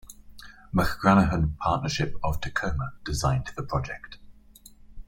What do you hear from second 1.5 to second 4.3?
Partnership of Tacoma designed the project.